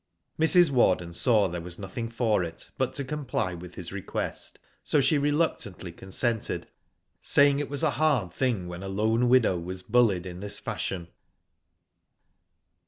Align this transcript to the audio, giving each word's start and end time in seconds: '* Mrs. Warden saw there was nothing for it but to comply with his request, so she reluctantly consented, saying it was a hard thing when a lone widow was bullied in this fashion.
'* 0.23 0.39
Mrs. 0.41 0.71
Warden 0.71 1.13
saw 1.13 1.47
there 1.47 1.61
was 1.61 1.77
nothing 1.77 2.09
for 2.09 2.43
it 2.43 2.71
but 2.75 2.95
to 2.95 3.03
comply 3.05 3.53
with 3.53 3.75
his 3.75 3.93
request, 3.93 4.57
so 4.81 4.99
she 4.99 5.19
reluctantly 5.19 5.91
consented, 5.91 6.65
saying 7.21 7.59
it 7.59 7.69
was 7.69 7.83
a 7.83 7.91
hard 8.01 8.31
thing 8.33 8.67
when 8.67 8.81
a 8.81 8.87
lone 8.89 9.29
widow 9.29 9.59
was 9.59 9.83
bullied 9.83 10.25
in 10.25 10.39
this 10.39 10.57
fashion. 10.57 11.07